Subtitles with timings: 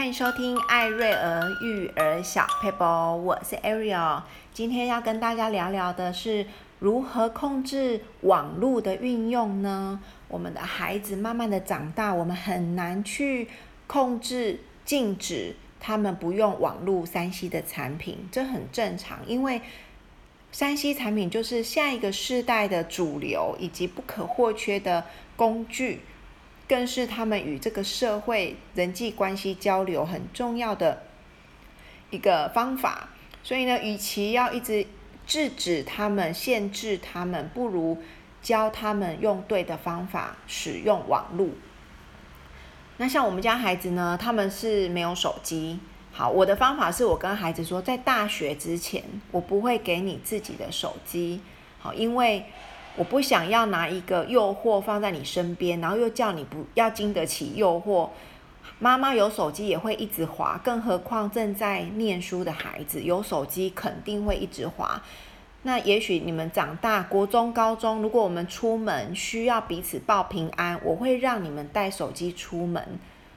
[0.00, 4.22] 欢迎收听艾瑞儿育儿小佩宝，我是 Ariel。
[4.50, 6.46] 今天要跟大家聊聊的是
[6.78, 10.00] 如何控制网络的运用呢？
[10.28, 13.48] 我们的孩子慢慢的长大，我们很难去
[13.86, 19.60] 控制、禁止他们不用网络三 C 的产品，这很正常，因为
[20.50, 25.04] 三 C 产品就是下一个世代的主流以及不可或缺的
[25.36, 26.00] 工具。
[26.70, 31.02] 更是他们与这个社会人际关系交流很重要的
[32.10, 33.08] 一个方法。
[33.42, 34.86] 所以呢，与其要一直
[35.26, 38.00] 制止他们、限制他们，不如
[38.40, 41.48] 教他们用对的方法使用网络。
[42.98, 45.80] 那像我们家孩子呢，他们是没有手机。
[46.12, 49.02] 好，我的方法是我跟孩子说，在大学之前，
[49.32, 51.40] 我不会给你自己的手机。
[51.80, 52.44] 好，因为。
[53.00, 58.10] 我不想要拿一个诱惑放在你身边，然后又叫你不要经得起诱惑。
[58.78, 65.02] 妈妈有手机也会一直滑，更何况正在念书的孩子有手机肯定会一直滑。
[65.62, 72.86] 那也许你们长大，国中、高中，如果我们出门需要彼此报平安，我会让你们带手机出门，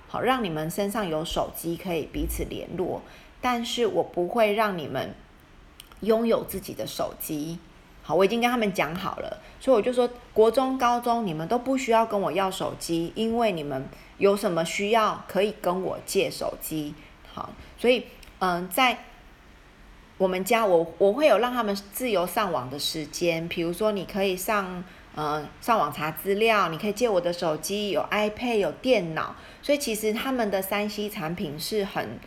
[0.09, 3.01] 好让你们身上有手机可以彼此联络。
[3.39, 5.15] 但是我不会让你们
[6.01, 7.59] 拥有自己的手机。
[8.05, 13.87] 好，我已经跟他们讲好了，所以我就说，国中、高中你们都不需要跟我要手机，因为你们
[14.17, 16.93] 有什么需要可以跟我借手机。
[17.33, 18.05] 好，所以
[18.39, 18.97] 嗯，在
[20.17, 24.83] 我们家我，我会有让他们自由上网的时间，比如说你可以上
[25.15, 32.19] 嗯上网查资料，你可以借我的手机，有 iPad 有电脑，所以其实他们的三 C 产品是很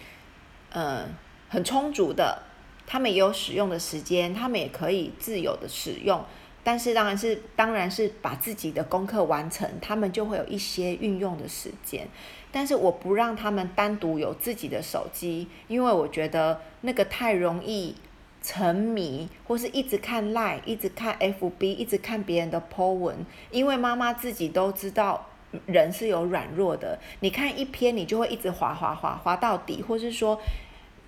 [0.71, 1.15] 嗯
[1.51, 2.43] 很充足的。
[2.87, 6.25] 他们也有使用的时间，他们也可以自由的使用，
[6.63, 12.07] 但是当然是当然是把自己的功课完成，他们就会有一些运用的时间。
[12.53, 17.95] 但是我不让他们单独有自己的手机，因为我觉得那个太容易
[18.41, 23.17] 沉迷，或是一直看 Line，一直看 FB，一直看别人的 po 文。
[23.51, 25.27] 因为妈妈自己都知道
[25.67, 30.41] 人是有软弱的，你看一篇你就会一直滑滑滑滑到底，或是说。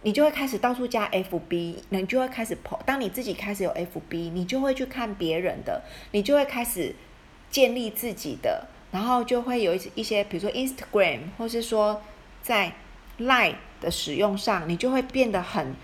[0.02, 2.78] 你就会开始到处加 FB，你就会开始 po。
[2.86, 5.82] 当你自己开始有 FB，你就会去看别人的，
[6.12, 6.94] 你就会开始
[7.50, 12.00] 建立自己的，然后就会有一一些，比如说 Instagram，或是说
[12.42, 12.72] 在
[13.18, 15.74] Line 的使用上，你就会变得很，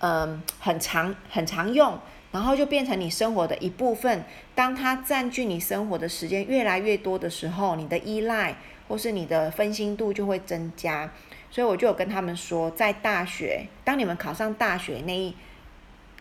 [0.00, 1.98] 嗯，很常很常用，
[2.30, 4.24] 然后就变成你生活的一部分。
[4.54, 8.56] 当它占据你生活的时间越来越多的时候，你的依赖
[8.88, 11.12] 或是你的分心度就会增加。
[11.52, 15.34] 所以我就有跟他们说，在大学，当你们考上大学那一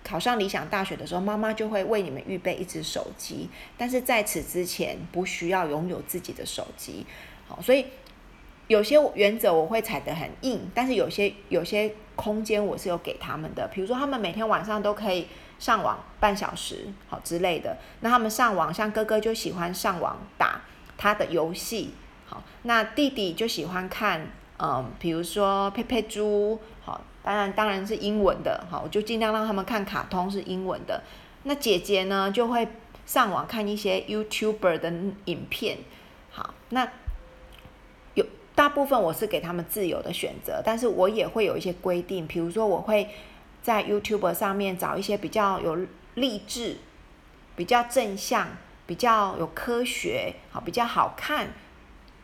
[0.03, 3.49] 考上理想大学的时候，妈妈就会为你们预备一只手机。
[3.77, 7.05] 但是在此之前，不需要拥有自己的手机。
[7.47, 7.85] 好，所以
[8.67, 13.65] 有些原则我会踩得很硬，但是有些有些空间我是有给他们的。
[13.73, 15.27] 比如说，他们每天晚上都可以
[15.59, 17.77] 上网半小时，好之类的。
[18.01, 20.59] 那他们上网，像哥哥就喜欢上网打
[20.97, 21.93] 他的游戏，
[22.25, 24.27] 好，那弟弟就喜欢看。
[24.63, 31.01] 嗯，比如说佩佩猪，好，当然当然是英文的，好，我就尽量让他们看卡通是英文的。
[31.43, 32.67] 那姐姐呢，就会
[33.03, 34.93] 上网看一些 YouTuber 的
[35.25, 35.79] 影片，
[36.29, 36.87] 好，那
[38.13, 38.23] 有
[38.53, 43.09] 大部分我是给他们自由的选择，但是我也会有一些规定，比如说我会
[43.63, 46.77] 在 YouTuber 上面找一些比较有励志、
[47.55, 48.49] 比较正向、
[48.85, 51.47] 比较有科学，好，比较好看、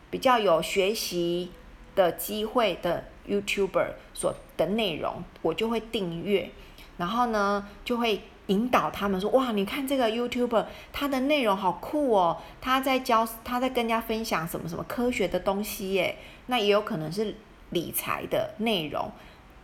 [0.08, 1.50] 比较有学习。
[1.98, 6.48] 的机会的 YouTuber 所的内容，我就会订阅，
[6.96, 16.16] 然后呢，就会引导他们说：哇，你看这个 YouTuber，他的内容好酷哦，他在教，他在跟人家分享什么什么科学的东西耶。
[16.46, 17.34] 那也有可能是
[17.70, 19.10] 理财的内容，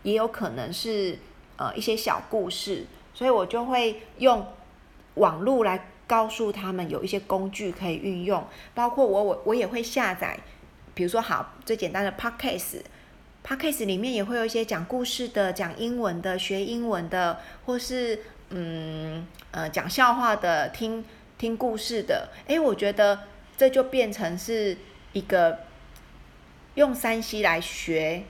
[0.03, 1.17] 也有可能是
[1.56, 2.84] 呃一些小故事，
[3.15, 4.44] 所以我就会用
[5.15, 8.44] 网络来告诉他们有一些工具可以运用，
[8.75, 10.37] 包括我我我也会下载。
[10.94, 18.20] 比如说，好，最简单的 Podcast，Podcast 里面也会有一些讲故事的、讲英文的、学英文的，或是
[18.50, 21.05] 嗯呃讲笑话的、听
[21.37, 22.29] 听故事的。
[22.46, 23.19] 诶，我觉得
[23.56, 24.76] 这就变成是
[25.12, 25.58] 一个
[26.76, 28.23] 用 3C 来学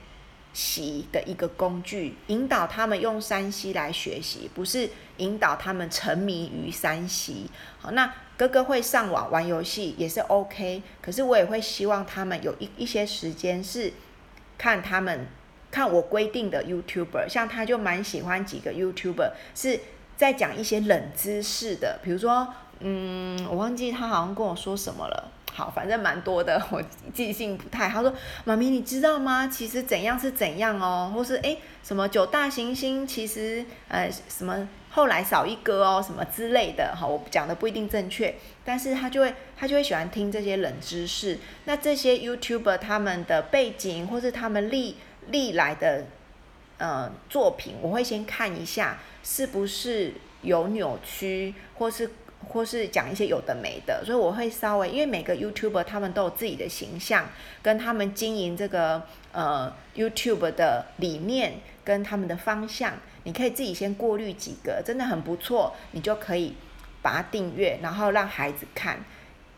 [0.55, 4.89] 习的一个工具，引导他们用山西来学习，不是
[5.19, 7.51] 引导他们沉迷于山西。
[7.79, 8.11] 好，那。
[8.37, 13.93] 哥哥会上网玩游戏也是 OK，可是我也会希望他们有一一些时间是
[14.59, 15.27] 看他们
[15.71, 19.81] 看我规定的 YouTuber，像他就蛮喜欢几个 YouTuber 是
[20.17, 22.47] 在讲一些冷知识的，比如说，
[22.81, 26.83] 嗯，我忘记他好像跟我说什么了，好，反正蛮多的， 我
[27.13, 28.03] 记性不太好。
[28.03, 29.47] 他说：“妈咪，你知道吗？
[29.49, 36.95] 其实怎样是怎样哦，或是诶，什么九大行星，其实呃什么后来少一个哦，什么之类的。
[36.95, 38.33] 哈，我讲的不一定正确，
[38.65, 41.39] 但是他就会他就会喜欢听这些冷知识。
[41.65, 44.97] 那这些 YouTuber 他们的背景，或是他们历
[45.29, 46.07] 历来的
[46.79, 52.11] 呃作品，我会先看一下是不是有扭曲，或是。”
[52.49, 57.25] 或是讲一些有的没的，所以我会稍微，因为每个 YouTuber 他们都有自己的形象，
[57.63, 59.03] 跟他们经营这个
[59.33, 66.55] 呃 YouTube 的理念跟他们的方向，你可以自己先过滤几个，真的很不错，你就可以
[67.03, 68.99] 把它订阅，然后让孩子看。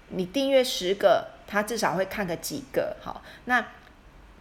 [0.08, 2.96] 你订阅十个，他至少会看个几个。
[3.00, 3.60] 好，那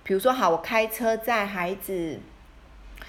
[0.03, 2.19] 比如说好，我开车载孩子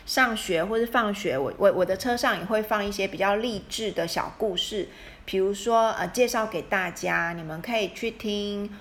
[0.07, 4.89] 上学或是放学，我我我的车上也会放一些比较励志的小故事。
[5.27, 8.75] 比如说，呃，介绍给大家，你们可以去听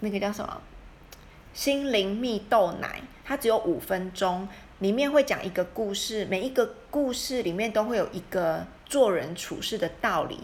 [0.00, 0.60] 那个叫什么
[1.54, 4.46] 《心灵蜜豆奶》，它只有五分钟，
[4.84, 10.38] 里面会讲一个故事，每一个故事里面都会有一个做人处事的道理、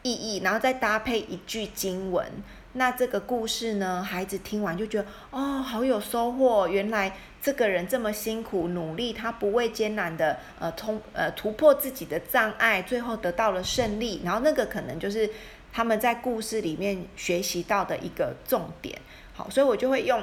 [0.00, 2.26] 意义，然后再搭配一句经文。
[2.72, 6.66] 那这个故事呢，孩子听完就觉得哦，好有收获。
[6.66, 14.22] 原来这个人这么辛苦努力，他不畏艰难的呃通呃突破自己的障碍，最后得到了胜利。
[14.24, 15.28] 然后那个可能就是
[15.70, 18.98] 他们在故事里面学习到的一个重点。
[19.34, 20.22] 好，所以我就会用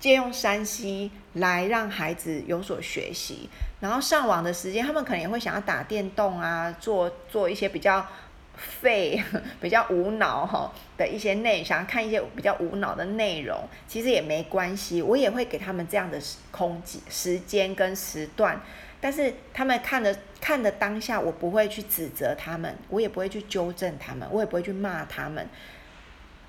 [0.00, 3.48] 借用山西来让孩子有所学习。
[3.78, 8.04] 然后上网的时间，他们可能也会想要打电动啊，做做一些比较。
[8.82, 9.18] 废
[9.58, 13.58] 比较无脑哈的一些内，想要看一些比较无脑的内容，
[13.88, 16.20] 其实也没关系，我也会给他们这样的
[16.50, 18.60] 空间、时间跟时段，
[19.00, 25.48] 但是他们看的看的当下，我不会去指责他们，我也不会去纠正他们，我也不会去骂他们。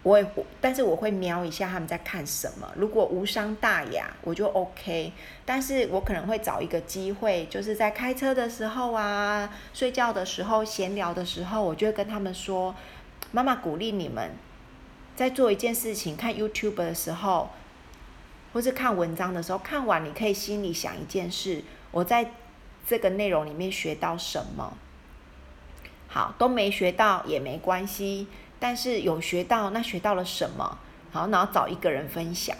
[0.03, 0.25] 我也，
[0.59, 2.67] 但是我会瞄一下他们在看什么。
[2.75, 5.13] 如果无伤大雅，我就 OK。
[5.45, 12.75] 但是我可能会找一个机会，就是在开车的时候啊，睡觉的时候，闲聊的时候，我就会跟他们说
[13.31, 14.31] ：“妈妈鼓励你们，
[15.15, 17.51] 在做一件事情，看 YouTube 的时候，
[18.53, 22.31] 或是看文章的时候，看完你可以心里想一件事：我在
[22.87, 24.73] 这个内容里面学到什么？
[26.07, 28.25] 好，都没学到也没关系。”
[28.61, 30.77] 但是有学到，那学到了什么？
[31.11, 32.55] 好，然后找一个人分享。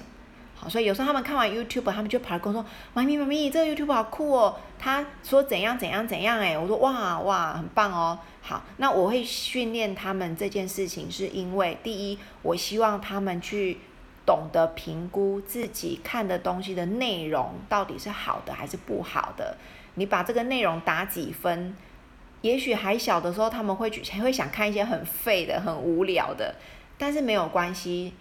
[0.55, 8.17] 好，所以有时候他们看完 YouTube，他们就跑来跟我说：“妈咪妈咪，这个 YouTube 好酷哦！”他说怎样怎样怎样哎，我说哇哇，很棒哦。
[8.41, 13.77] 好，那我会训练他们这件事情，是因为第一，我希望他们去
[14.25, 19.55] 懂得评估自己看的东西的内容到底是好的还是不好的。
[19.95, 21.75] 你把这个内容打几分？
[22.41, 26.55] 也许还小的时候，他们会去会想看一些很废的、很无聊的，
[26.97, 28.13] 但是没有关系，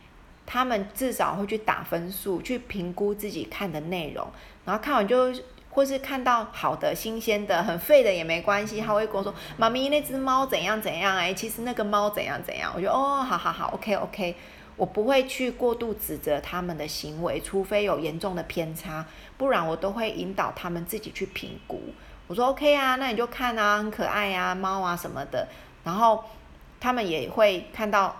[0.46, 4.26] 他们至少会去打分数，去评估自己看的内容，
[4.64, 5.32] 然后看完就
[5.70, 11.17] 或是看到好的、新鲜的、很废的也没关系，他会跟我说：“妈咪，那只猫怎样怎样？
[11.17, 14.34] 哎，其实那个猫怎样怎样？”我就哦，好好好，OK OK，
[14.76, 19.06] 我不会去过度指责他们的行为，除非有严重的偏差，
[19.38, 21.81] 不然我都会引导他们自己去评估。
[22.31, 25.49] 我说 OK 啊，那你就看啊，很可爱啊，猫啊什么的。
[25.82, 26.23] 然后
[26.79, 28.15] 他们也会看到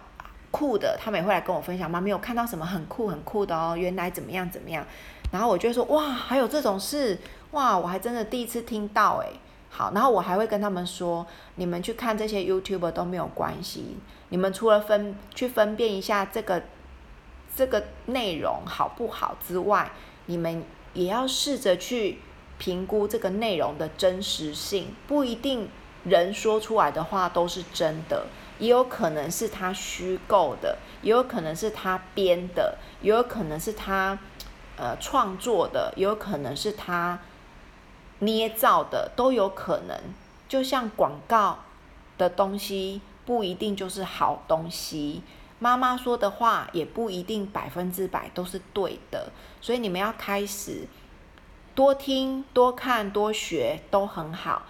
[0.51, 1.89] 酷的，他们也会来跟我分享。
[1.89, 4.85] 妈咪有看到什么很酷很酷的哦，原来怎么样怎么样。
[5.31, 7.17] 然后我就说哇，还有这种事
[7.53, 9.39] 哇，我还真的第一次听到诶。
[9.71, 11.25] 好，然后我还会跟他们说，
[11.55, 13.97] 你们去看这些 YouTube 都没有关系。
[14.31, 16.61] 你们除了分去分辨一下这个
[17.55, 19.93] 这个内容好不好之外，
[20.27, 20.65] 你们
[20.95, 22.19] 也要试着去。
[22.61, 25.71] 评估这个内容的真实性，不一定
[26.05, 28.27] 人说出来的话都是真的，
[28.59, 34.19] 也有可能是他虚构的，也有可能是他编的，也有可能是他
[34.77, 37.19] 呃创作的，也有可能是他
[38.19, 39.99] 捏造的，都有可能。
[40.47, 41.61] 就像广告
[42.19, 45.23] 的东西不一定就是好东西，
[45.59, 50.87] 妈妈说的话也不一定百分之百都是对的，所以你们要开始。
[51.81, 54.65] 多听、多看、多学都很好，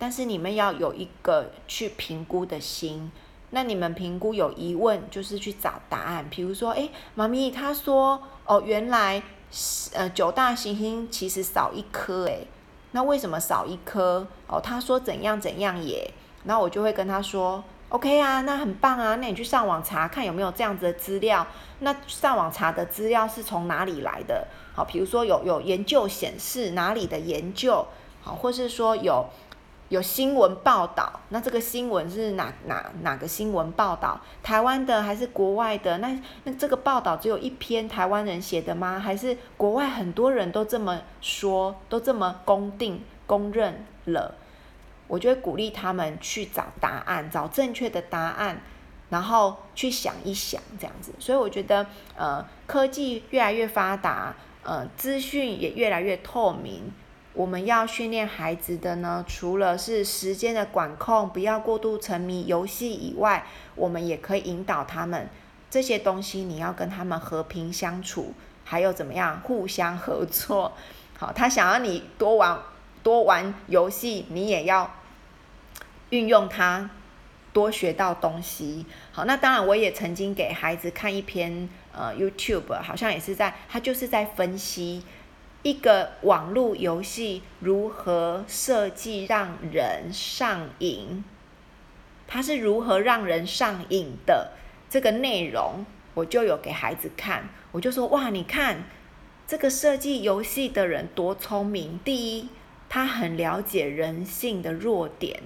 [0.00, 3.12] 但是你们要有一个去评估的心。
[3.50, 6.26] 那你们评估有疑问，就是去找答案。
[6.28, 9.22] 比如说，诶，妈咪她说，哦，原来
[9.92, 12.48] 呃九大行星其实少一颗，诶，
[12.90, 14.26] 那为什么少一颗？
[14.48, 16.10] 哦，她说怎样怎样耶。
[16.42, 21.46] 然后我就会跟她说，OK 啊，那很棒啊，那你去上网查看有没有这样子的资料。
[21.80, 24.46] 那上网查的资料是从哪里来的？
[24.74, 27.86] 好，比如说有有研究显示哪里的研究，
[28.22, 29.26] 好，或是说有
[29.88, 34.20] 有新闻报道，那这个新闻是哪哪哪个新闻报道？
[34.42, 35.98] 台湾的还是国外的？
[35.98, 38.98] 那那这个报道只有一篇台湾人写的吗？
[38.98, 44.34] 还是国外很多人都这么说，都这么公定公认了？
[45.08, 48.60] 我就会鼓励他们去找答案，找正确的答案，
[49.10, 51.12] 然后去想一想这样子。
[51.18, 51.86] 所以我觉得，
[52.16, 56.92] 呃，科技越来越发达，呃，资讯也越来越透明。
[57.32, 63.44] 我们要训练孩子的呢，除了是时间的管控，不要过度沉迷游戏以外，
[63.74, 65.28] 我们也可以引导他们
[65.68, 68.32] 这些东西，你要跟他们和平相处，
[68.64, 70.72] 还有怎么样互相合作。
[71.18, 72.58] 好，他想要你多玩
[73.06, 74.92] 多玩游戏，你也要
[76.10, 76.90] 运用它，
[77.52, 78.84] 多学到东西。
[79.12, 85.04] 好，那当然我也曾经给孩子看一篇呃 YouTube，好像也是在他就是在分析。
[85.62, 91.22] 一个网络游戏如何设计让人上瘾？
[92.26, 94.50] 它是如何让人上瘾的？
[94.90, 98.82] 这个内容我就有给孩子看，我就说：哇，你看
[99.46, 102.00] 这个设计游戏的人多聪明！
[102.04, 102.48] 第一，
[102.88, 105.36] 他很了解人性的弱点；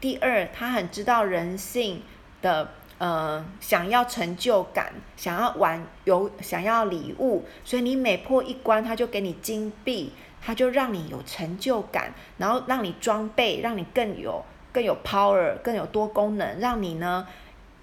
[0.00, 2.02] 第二，他很知道人性
[2.42, 2.72] 的。
[3.00, 17.26] 呃，想要成就感，想要玩有想要礼物，所以你每破一关，他就给你金币，他就让你有成就感，然后让你装备，让你更有更有 power，更有多功能，让你呢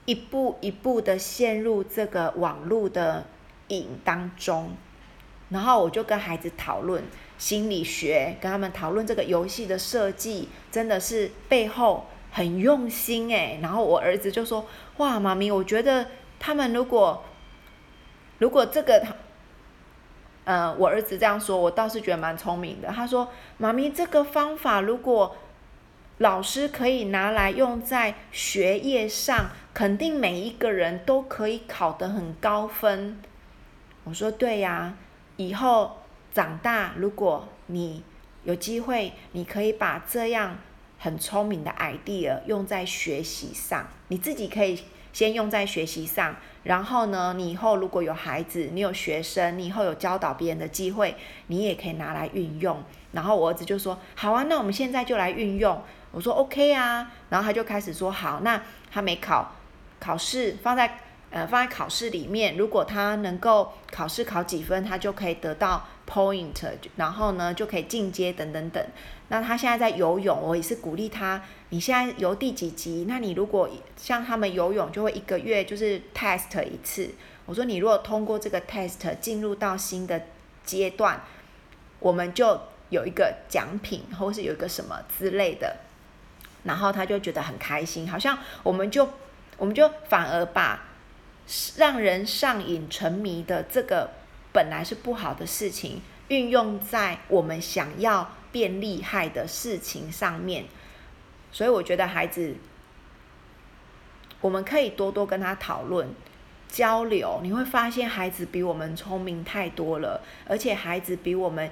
[0.06, 3.26] 一步一步的陷入这个网络的
[3.70, 4.70] 瘾当中。
[5.50, 7.04] 然后我就跟孩子讨论
[7.38, 12.06] 心理学，跟他们讨论这个游戏的设计，真的是背后。
[12.30, 14.68] 很用心诶，然后我儿子就说
[14.98, 16.06] ：“哇，妈咪，我觉得
[16.38, 17.24] 他们如果
[18.38, 19.16] 如果这个他，
[20.44, 22.90] 呃，我儿子这样说，我倒是觉得蛮聪明的。
[22.90, 25.36] 他说，妈咪，这个方法如果
[26.20, 33.20] 老师可以拿来用在学业上，肯定每一个人都可以考得很高分。”
[34.04, 34.94] 我说：“对呀，
[35.38, 36.02] 以后
[36.38, 38.04] 长大，如果你
[38.44, 40.58] 有机会，你可以把这样。”
[41.00, 51.16] 很聪明的 idea 用在学习上，你自己可以先用在学习上，然后呢，你以后如果有孩子，你有学生，你以后有教导别人的机会，
[51.48, 52.84] 你也可以拿来运用。
[53.12, 55.80] 然后我儿子就说：“好啊，那我们现在就来运用。”
[56.12, 59.52] 我说：“OK 啊。”然后他就开始说：“好，那他没考
[60.00, 60.98] 考试，放在
[61.30, 66.54] 呃放在考试里面，如果他能够考试考几分，他就可以得到 point，
[66.96, 68.84] 然后呢就可以进阶等等等。”
[69.30, 71.44] 那他现在在游泳，我也是鼓励他。
[71.70, 73.06] 你现在游第几级？
[73.10, 77.10] 那你如果像他们游泳，就会一个月就是 test 一次。
[77.46, 80.22] 我说你如果通过这个 test 进入到新的
[80.64, 81.22] 阶段，
[82.00, 82.60] 我们就
[82.90, 85.76] 有一个奖品，或是有一个什么之类的。
[86.64, 89.10] 然后他就觉得很开心，好像我们就
[89.58, 90.86] 我们就反而把
[91.78, 94.10] 让人上瘾沉迷的这个
[94.54, 98.32] 本来是不好的事情，运用在我们想要。
[98.50, 100.66] 变厉害的事情上面，
[101.52, 102.56] 所以我觉得孩子，
[104.40, 106.08] 我们可以多多跟他讨论、
[106.68, 107.42] 交流。
[107.44, 111.70] 你会发现孩子比我们聪明太多了，而且孩子比我们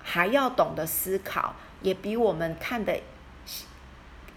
[0.00, 2.98] 还要懂得思考，也比我们看的。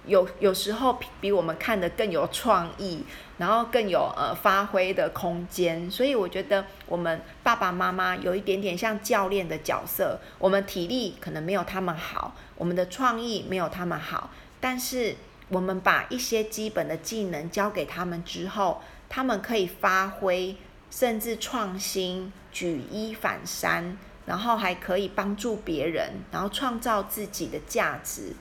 [0.06, 3.04] 有有时候比我们看的更有创意，
[3.38, 10.20] 然后更有呃发挥的空间，所以我觉得我们爸爸妈妈有一点点像教练的角色。
[10.40, 14.30] 我们体力可能没有他们好，我们的创意没有他们好，
[14.60, 15.16] 但是
[15.50, 20.58] 我们把一些基本的技能教给他们之后，他们可以发挥，
[20.90, 28.34] 甚至创新，举一反三，然后还可以帮助别人，然后创造自己的价值。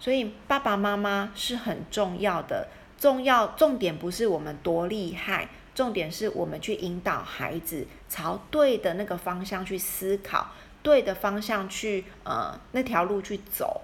[0.00, 10.52] 所以爸爸妈妈是很重要的，重要重点不是我们多厉害，重点是我们去引导孩子朝对的那个方向去思考，
[10.82, 13.82] 对的方向去呃那条路去走。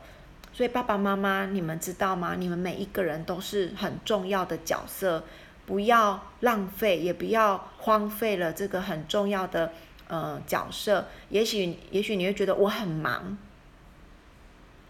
[0.53, 2.37] 所以爸爸妈妈，你们知道吗？
[2.39, 5.25] 你们每一个人都是很重要的角色，
[5.67, 9.73] 不要浪费，也不要荒废了这个很重要的
[10.07, 11.09] 呃角色。
[11.31, 13.37] 也许也许你会觉得我很忙。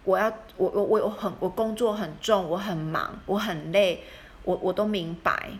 [0.04, 4.04] 我要我我我我很我工作很重，我很忙，我很累，
[4.44, 5.50] 我我都明白。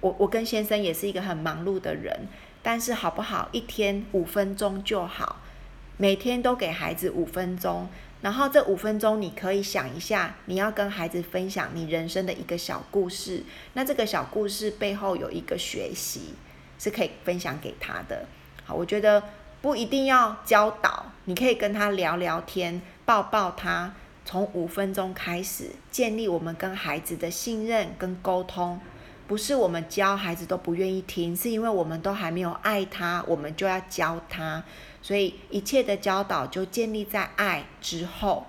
[0.00, 2.26] 我我跟先生也是一个很忙碌的人，
[2.62, 3.48] 但是好不好？
[3.52, 5.36] 一天五分钟就好，
[5.98, 7.86] 每天都给孩子五分钟，
[8.22, 13.44] 然后这五分钟你可以想一下，你要跟孩子分享你人生的一个小故事。
[13.74, 16.34] 那这个小故事背后有一个学习，
[16.78, 18.24] 是可以分享给他的。
[18.64, 19.22] 好，我觉得
[19.60, 22.80] 不一定要教导，你可以跟他聊聊天。
[23.10, 23.92] 抱抱他，
[24.24, 28.80] 从五分钟开始建立我们跟孩子的信任跟沟通。
[29.26, 34.62] 不是我们教孩子都不愿意听，是因为我们都还没有爱他，我们就要教他。
[35.02, 38.46] 所以一切的教导就建立在爱之后。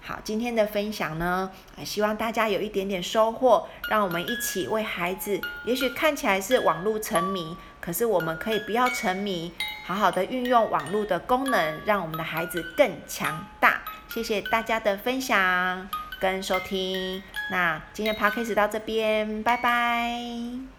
[0.00, 1.50] 好，今天的分享呢，
[1.84, 5.40] 希望大家有一点点收获，让我们一起为孩子。
[5.64, 9.52] 也许看起来是网络沉迷，可是我们可以不要沉迷，
[9.84, 13.82] 好好的运用网络的功能，让我们的孩子更强大。
[14.08, 15.88] 谢谢大家的分享
[16.20, 20.75] 跟收听，那今天 p o d c a s 到这边，拜拜。